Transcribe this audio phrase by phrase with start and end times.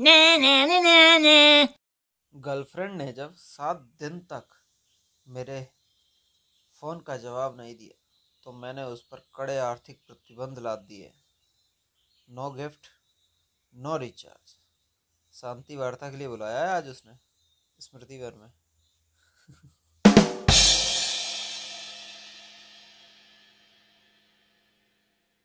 [0.00, 1.68] ने ने ने ने ने।
[2.34, 4.48] गर्लफ्रेंड ने जब सात दिन तक
[5.28, 5.68] मेरे
[6.80, 8.04] फ़ोन का जवाब नहीं दिया
[8.42, 11.12] तो मैंने उस पर कड़े आर्थिक प्रतिबंध लाद दिए।
[12.30, 12.88] नो गिफ्ट
[13.74, 14.56] नो रिचार्ज
[15.32, 17.12] शांति वार्ता के लिए बुलाया है आज उसने,
[17.80, 18.52] स्मृति घर में।